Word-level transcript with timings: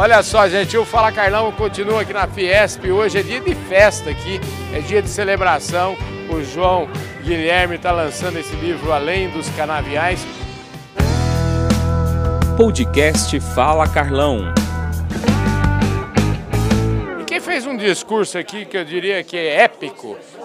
Olha 0.00 0.22
só, 0.22 0.48
gente, 0.48 0.78
o 0.78 0.84
Fala 0.84 1.10
Carlão 1.10 1.50
continua 1.50 2.02
aqui 2.02 2.12
na 2.12 2.28
Fiesp. 2.28 2.88
Hoje 2.88 3.18
é 3.18 3.22
dia 3.24 3.40
de 3.40 3.52
festa 3.52 4.08
aqui, 4.08 4.40
é 4.72 4.78
dia 4.78 5.02
de 5.02 5.08
celebração. 5.08 5.96
O 6.30 6.40
João 6.40 6.88
Guilherme 7.24 7.74
está 7.74 7.90
lançando 7.90 8.38
esse 8.38 8.54
livro 8.54 8.92
Além 8.92 9.28
dos 9.30 9.48
Canaviais. 9.56 10.24
Podcast 12.56 13.40
Fala 13.40 13.88
Carlão. 13.88 14.54
E 17.20 17.24
quem 17.24 17.40
fez 17.40 17.66
um 17.66 17.76
discurso 17.76 18.38
aqui 18.38 18.64
que 18.66 18.76
eu 18.76 18.84
diria 18.84 19.24
que 19.24 19.36
é 19.36 19.62
épico, 19.62 19.77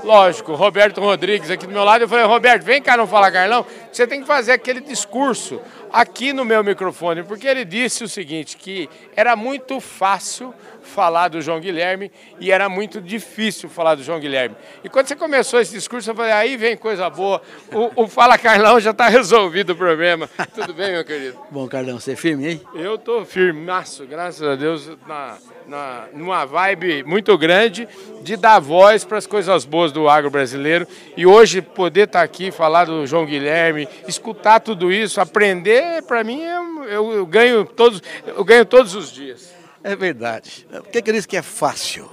lógico, 0.04 0.54
Roberto 0.54 1.02
Rodrigues 1.02 1.50
aqui 1.50 1.66
do 1.66 1.74
meu 1.74 1.84
lado. 1.84 2.04
Eu 2.04 2.10
falei, 2.10 2.26
Roberto, 2.26 2.64
vem 2.64 2.82
cá 2.82 2.96
no 2.98 3.08
Fala 3.08 3.32
Carlão, 3.32 3.66
você 3.92 4.06
tem 4.06 4.22
que 4.22 4.28
fazer 4.28 4.52
aquele 4.52 4.82
discurso 4.82 5.62
aqui 5.92 6.34
no 6.34 6.44
meu 6.44 6.64
microfone, 6.64 7.24
porque 7.24 7.48
ele 7.48 7.64
disse 7.64 8.04
o 8.04 8.10
seguinte, 8.10 8.58
que 8.58 8.90
era 9.16 9.36
muito 9.36 9.80
fácil 9.80 10.54
falar 10.82 11.30
do 11.30 11.42
João 11.42 11.60
Guilherme 11.60 12.12
e 12.40 12.52
era 12.52 12.68
muito 12.68 13.00
difícil 13.00 13.70
falar 13.70 13.96
do 13.96 14.04
João 14.04 14.20
Guilherme. 14.20 14.56
E 14.84 14.90
quando 14.90 15.08
você 15.08 15.16
começou 15.16 15.60
esse 15.60 15.72
discurso, 15.72 16.10
eu 16.10 16.16
falei, 16.16 16.32
aí 16.32 16.58
vem 16.58 16.76
coisa 16.76 17.10
boa, 17.10 17.42
o, 17.72 18.04
o 18.04 18.08
Fala 18.08 18.38
Carlão 18.38 18.80
já 18.80 18.92
está 18.92 19.08
resolvido 19.08 19.72
o 19.72 19.76
problema. 19.76 20.30
Tudo 20.54 20.74
bem, 20.74 20.92
meu 20.92 21.06
querido? 21.06 21.40
Bom, 21.50 21.68
Carlão, 21.68 22.00
você 22.00 22.14
é 22.14 22.16
firme 22.16 22.48
aí? 22.48 22.62
Eu 22.76 22.98
tô 22.98 23.24
firmaço, 23.24 24.06
graças 24.06 24.42
a 24.42 24.56
Deus, 24.56 24.90
na, 25.08 25.38
na, 25.68 26.06
numa 26.14 26.46
vibe 26.46 27.04
muito 27.04 27.38
grande 27.38 27.88
de 28.22 28.36
dar 28.36 28.60
voz 28.60 29.04
para 29.06 29.18
as 29.24 29.28
coisas 29.28 29.66
boas 29.66 29.92
do 29.92 30.10
agro 30.10 30.30
brasileiro. 30.30 30.88
E 31.16 31.26
hoje 31.26 31.62
poder 31.62 32.08
estar 32.08 32.20
tá 32.20 32.26
aqui, 32.26 32.52
falar 32.52 32.86
do 32.86 33.08
João 33.08 33.26
Guilherme, 33.26 33.88
escutar 34.08 34.60
tudo 34.60 34.92
isso, 34.92 35.22
aprender, 35.22 36.04
para 36.04 36.24
mim, 36.24 36.42
eu, 36.42 36.84
eu, 36.84 37.12
eu, 37.14 37.26
ganho 37.26 37.66
todos, 37.66 38.02
eu 38.26 38.44
ganho 38.44 38.66
todos 38.66 38.94
os 38.96 39.12
dias. 39.12 39.54
É 39.84 39.96
verdade. 39.96 40.68
Por 40.70 40.90
que, 40.90 41.02
que 41.02 41.10
eu 41.10 41.14
disse 41.14 41.28
que 41.28 41.38
é 41.38 41.42
fácil? 41.42 42.10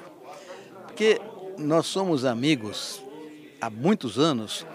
Porque 0.86 1.20
nós 1.58 1.86
somos 1.86 2.24
amigos 2.24 3.02
há 3.60 3.68
muitos 3.68 4.18
anos, 4.18 4.66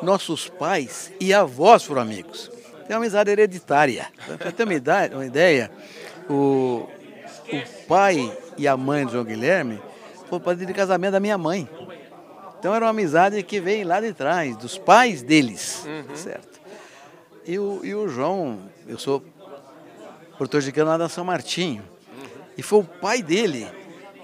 nossos 0.00 0.48
pais 0.48 1.12
e 1.20 1.34
avós 1.34 1.84
foram 1.84 2.02
amigos. 2.02 2.50
Tem 2.86 2.96
uma 2.96 3.02
amizade 3.02 3.30
hereditária. 3.30 4.06
Para 4.38 4.52
ter 4.52 4.64
uma 4.64 5.24
ideia 5.24 5.70
o, 6.28 6.88
o 7.52 7.86
pai 7.86 8.36
e 8.56 8.66
a 8.66 8.76
mãe 8.76 9.04
do 9.04 9.12
João 9.12 9.24
Guilherme 9.24 9.80
foram 10.32 10.42
para 10.42 10.56
de 10.56 10.72
casamento 10.72 11.12
da 11.12 11.20
minha 11.20 11.36
mãe. 11.36 11.68
Então 12.58 12.74
era 12.74 12.86
uma 12.86 12.90
amizade 12.90 13.42
que 13.42 13.60
vem 13.60 13.84
lá 13.84 14.00
de 14.00 14.14
trás, 14.14 14.56
dos 14.56 14.78
pais 14.78 15.20
deles, 15.20 15.84
uhum. 15.84 16.16
certo? 16.16 16.58
E 17.44 17.58
o, 17.58 17.80
e 17.84 17.94
o 17.94 18.08
João, 18.08 18.60
eu 18.86 18.98
sou 18.98 19.22
de 20.64 20.72
cana 20.72 20.96
da 20.96 21.08
São 21.08 21.22
Martinho. 21.22 21.82
E 22.56 22.62
foi 22.62 22.80
o 22.80 22.84
pai 22.84 23.22
dele, 23.22 23.68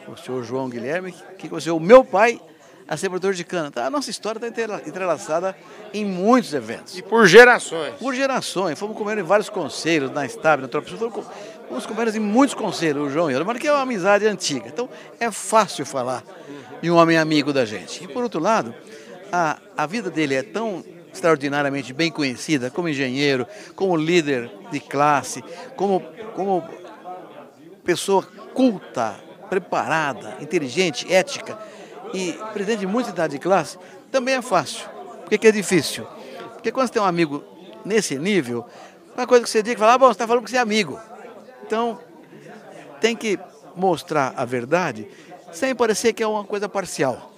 o 0.07 0.17
senhor 0.17 0.43
João 0.45 0.71
Guilherme, 0.71 1.15
que 1.37 1.47
conheceu 1.47 1.77
o 1.77 1.81
meu 1.81 2.03
pai 2.03 2.41
a 2.89 2.97
ser 2.97 3.11
produtor 3.11 3.35
de 3.35 3.45
cana. 3.45 3.69
Então, 3.69 3.85
a 3.85 3.91
nossa 3.91 4.11
história 4.11 4.39
está 4.39 4.79
entrelaçada 4.87 5.55
em 5.93 6.07
muitos 6.07 6.55
eventos. 6.55 6.97
E 6.97 7.03
por 7.03 7.27
gerações. 7.27 7.95
Por 7.99 8.15
gerações. 8.15 8.79
Fomos 8.79 8.97
comendo 8.97 9.21
em 9.21 9.25
vários 9.25 9.51
conselhos, 9.51 10.11
na 10.11 10.25
Estável, 10.25 10.63
na 10.63 10.69
Tropa 10.69 10.89
Fomos 11.69 11.85
comendo 11.85 12.17
em 12.17 12.21
muitos 12.21 12.55
conselhos, 12.55 13.09
o 13.09 13.11
João 13.11 13.31
e 13.31 13.35
eu, 13.35 13.45
mas 13.45 13.59
que 13.59 13.69
é 13.69 13.73
uma 13.73 13.83
amizade 13.83 14.27
antiga. 14.27 14.69
Então, 14.69 14.89
é 15.21 15.31
fácil 15.31 15.85
falar 15.85 16.25
de 16.81 16.91
um 16.91 16.97
homem 16.97 17.19
amigo 17.19 17.53
da 17.53 17.67
gente. 17.67 18.03
E, 18.03 18.09
por 18.09 18.23
outro 18.23 18.41
lado, 18.41 18.75
a, 19.31 19.59
a 19.77 19.85
vida 19.85 20.11
dele 20.11 20.35
é 20.35 20.43
tão 20.43 20.83
extraordinariamente 21.13 21.93
bem 21.93 22.11
conhecida 22.11 22.71
como 22.71 22.89
engenheiro, 22.89 23.47
como 23.77 23.97
líder 23.97 24.51
de 24.71 24.81
classe, 24.81 25.45
como, 25.77 26.01
como 26.35 26.67
pessoa 27.85 28.23
culta, 28.55 29.15
preparada, 29.51 30.39
inteligente, 30.41 31.13
ética 31.13 31.59
e 32.13 32.33
presidente 32.53 32.81
de 32.81 32.87
muita 32.87 33.11
idade 33.11 33.35
de 33.35 33.39
classe, 33.39 33.79
também 34.11 34.35
é 34.35 34.43
fácil. 34.43 34.89
Por 35.25 35.39
que, 35.39 35.47
é 35.47 35.53
difícil? 35.53 36.07
Porque 36.55 36.73
quando 36.73 36.87
você 36.87 36.95
tem 36.95 37.03
um 37.03 37.05
amigo 37.05 37.45
nesse 37.85 38.19
nível, 38.19 38.67
uma 39.15 39.27
coisa 39.27 39.45
que 39.45 39.51
você 39.51 39.63
diz 39.63 39.75
que 39.75 39.79
falar, 39.79 39.95
ah, 39.95 39.99
bom, 39.99 40.07
você 40.07 40.13
está 40.13 40.27
falando 40.27 40.45
que 40.45 40.51
você 40.51 40.57
é 40.57 40.61
amigo. 40.61 40.99
Então, 41.67 41.99
tem 43.01 43.15
que 43.15 43.39
mostrar 43.77 44.33
a 44.37 44.45
verdade 44.45 45.09
sem 45.53 45.75
parecer 45.75 46.13
que 46.13 46.23
é 46.23 46.27
uma 46.27 46.45
coisa 46.45 46.69
parcial. 46.69 47.33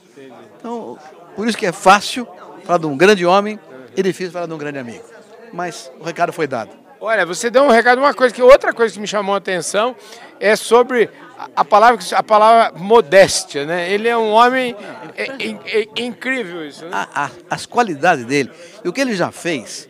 Então, 0.58 0.98
por 1.34 1.46
isso 1.46 1.56
que 1.56 1.66
é 1.66 1.72
fácil 1.72 2.26
falar 2.64 2.78
de 2.78 2.86
um 2.86 2.96
grande 2.96 3.24
homem 3.26 3.58
e 3.96 4.02
difícil 4.02 4.32
falar 4.32 4.46
de 4.46 4.52
um 4.52 4.58
grande 4.58 4.78
amigo. 4.78 5.04
Mas 5.52 5.90
o 5.98 6.04
recado 6.04 6.32
foi 6.32 6.46
dado. 6.46 6.70
Olha, 7.00 7.24
você 7.24 7.50
deu 7.50 7.62
um 7.62 7.70
recado, 7.70 7.98
uma 7.98 8.12
coisa 8.12 8.34
que 8.34 8.42
outra 8.42 8.72
coisa 8.72 8.92
que 8.92 9.00
me 9.00 9.06
chamou 9.06 9.34
a 9.34 9.38
atenção 9.38 9.96
é 10.38 10.54
sobre 10.54 11.08
a 11.54 11.64
palavra 11.64 11.98
a 12.12 12.22
palavra 12.22 12.78
modéstia, 12.78 13.64
né? 13.64 13.90
Ele 13.90 14.08
é 14.08 14.16
um 14.16 14.30
homem 14.30 14.76
é, 15.16 15.24
é, 15.24 15.88
é 15.96 16.02
incrível 16.02 16.66
isso. 16.66 16.84
Né? 16.84 16.90
A, 16.92 17.24
a, 17.24 17.30
as 17.48 17.66
qualidades 17.66 18.24
dele 18.24 18.50
e 18.84 18.88
o 18.88 18.92
que 18.92 19.00
ele 19.00 19.14
já 19.14 19.30
fez, 19.30 19.88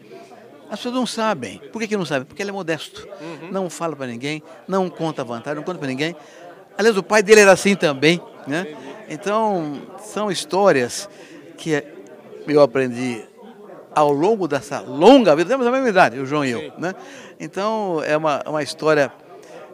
as 0.71 0.79
pessoas 0.79 0.95
não 0.95 1.07
sabem. 1.07 1.61
Por 1.73 1.81
que, 1.81 1.89
que 1.89 1.97
não 1.97 2.05
sabem? 2.05 2.25
Porque 2.25 2.43
ele 2.43 2.51
é 2.51 2.53
modesto. 2.53 3.09
Uhum. 3.21 3.51
Não 3.51 3.71
fala 3.71 3.97
para 3.97 4.07
ninguém, 4.07 4.43
não 4.69 4.89
conta 4.89 5.25
vantagem, 5.25 5.57
não 5.57 5.65
conta 5.65 5.79
para 5.79 5.89
ninguém. 5.89 6.15
Aliás, 6.79 6.97
o 6.97 7.03
pai 7.03 7.23
dele 7.23 7.41
era 7.41 7.53
assim 7.53 7.75
também, 7.75 8.21
né? 8.47 8.67
Então 9.09 9.83
são 9.99 10.31
histórias 10.31 11.09
que 11.57 11.83
eu 12.47 12.63
aprendi 12.63 13.25
ao 13.95 14.13
longo 14.13 14.47
dessa 14.47 14.81
longa 14.81 15.35
vida, 15.35 15.51
temos 15.51 15.67
a 15.67 15.71
mesma 15.71 15.89
idade, 15.89 16.19
o 16.19 16.25
João 16.25 16.45
e 16.45 16.51
eu, 16.51 16.73
né? 16.79 16.95
Então 17.39 18.01
é 18.05 18.17
uma, 18.17 18.43
uma 18.47 18.63
história 18.63 19.13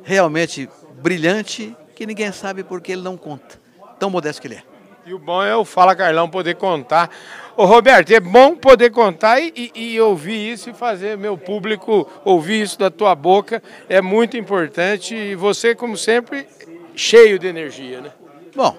realmente 0.02 0.68
brilhante 1.00 1.76
que 1.94 2.06
ninguém 2.06 2.32
sabe 2.32 2.62
porque 2.62 2.92
ele 2.92 3.02
não 3.02 3.16
conta, 3.16 3.60
tão 3.98 4.10
modesto 4.10 4.40
que 4.40 4.48
ele 4.48 4.56
é. 4.56 4.62
E 5.06 5.14
o 5.14 5.18
bom 5.20 5.40
é 5.42 5.54
o 5.54 5.64
Fala 5.64 5.94
Carlão 5.94 6.28
poder 6.28 6.56
contar. 6.56 7.08
Ô 7.56 7.64
Roberto, 7.64 8.10
é 8.10 8.18
bom 8.18 8.56
poder 8.56 8.90
contar 8.90 9.38
e, 9.38 9.52
e, 9.54 9.94
e, 9.94 10.00
ouvir 10.00 10.52
isso 10.52 10.68
e 10.68 10.74
fazer 10.74 11.16
meu 11.16 11.38
público 11.38 12.10
ouvir 12.24 12.62
isso 12.62 12.76
da 12.76 12.90
tua 12.90 13.14
boca. 13.14 13.62
É 13.88 14.02
muito 14.02 14.36
importante 14.36 15.14
e 15.14 15.36
você, 15.36 15.76
como 15.76 15.96
sempre, 15.96 16.48
cheio 16.96 17.38
de 17.38 17.46
energia, 17.46 18.00
né? 18.00 18.10
Bom, 18.54 18.76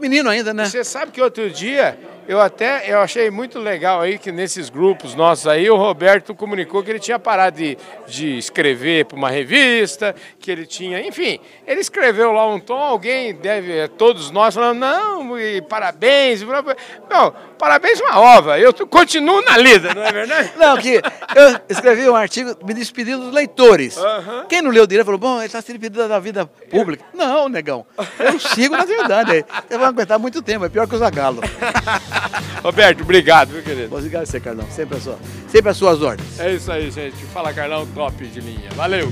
menino 0.00 0.28
ainda, 0.28 0.52
né? 0.52 0.64
Você 0.64 0.82
sabe 0.82 1.12
que 1.12 1.20
outro 1.20 1.48
dia 1.50 1.98
eu 2.26 2.40
até 2.40 2.90
eu 2.90 3.00
achei 3.00 3.30
muito 3.30 3.58
legal 3.58 4.00
aí 4.00 4.18
que 4.18 4.30
nesses 4.30 4.68
grupos 4.68 5.14
nossos 5.14 5.46
aí 5.46 5.68
o 5.70 5.76
Roberto 5.76 6.34
comunicou 6.34 6.82
que 6.82 6.90
ele 6.90 6.98
tinha 6.98 7.18
parado 7.18 7.56
de, 7.56 7.76
de 8.06 8.38
escrever 8.38 9.04
para 9.04 9.16
uma 9.16 9.30
revista, 9.30 10.14
que 10.38 10.50
ele 10.50 10.66
tinha, 10.66 11.00
enfim, 11.06 11.38
ele 11.66 11.80
escreveu 11.80 12.32
lá 12.32 12.46
um 12.46 12.58
tom, 12.58 12.78
alguém 12.78 13.34
deve, 13.34 13.88
todos 13.88 14.30
nós 14.30 14.54
falando, 14.54 14.78
não, 14.78 15.38
e 15.38 15.60
parabéns, 15.62 16.42
não, 16.42 17.34
parabéns 17.58 18.00
uma 18.00 18.18
ova, 18.18 18.58
eu 18.58 18.72
continuo 18.86 19.42
na 19.42 19.56
lida, 19.56 19.94
não 19.94 20.02
é 20.02 20.12
verdade? 20.12 20.52
não, 20.58 20.76
que 20.76 21.00
eu 21.34 21.60
escrevi 21.68 22.08
um 22.08 22.16
artigo 22.16 22.56
me 22.64 22.74
despedindo 22.74 23.24
dos 23.24 23.34
leitores. 23.34 23.96
Uhum. 23.96 24.46
Quem 24.48 24.62
não 24.62 24.70
leu 24.70 24.86
direito 24.86 25.06
falou, 25.06 25.20
bom, 25.20 25.36
ele 25.38 25.46
está 25.46 25.60
se 25.60 25.72
despedindo 25.72 26.08
da 26.08 26.18
vida 26.18 26.46
pública. 26.46 27.04
Não, 27.12 27.48
negão, 27.48 27.84
eu 28.18 28.38
sigo 28.38 28.76
na 28.76 28.84
verdade, 28.84 29.44
eu 29.68 29.78
vou 29.78 29.86
aguentar 29.86 30.18
muito 30.18 30.42
tempo, 30.42 30.64
é 30.64 30.68
pior 30.68 30.86
que 30.86 30.94
o 30.94 30.98
Zagalo. 30.98 31.40
Roberto, 32.62 33.02
obrigado, 33.02 33.50
meu 33.50 33.62
querido. 33.62 33.94
Obrigado 33.94 34.22
a 34.22 34.26
você, 34.26 34.40
Carlão. 34.40 34.66
Sempre, 34.70 34.96
a 34.96 35.00
sua, 35.00 35.18
sempre 35.48 35.70
as 35.70 35.76
suas 35.76 36.02
ordens. 36.02 36.38
É 36.38 36.52
isso 36.52 36.70
aí, 36.70 36.90
gente. 36.90 37.16
Fala, 37.32 37.52
Carlão, 37.52 37.86
top 37.94 38.26
de 38.26 38.40
linha. 38.40 38.70
Valeu! 38.74 39.10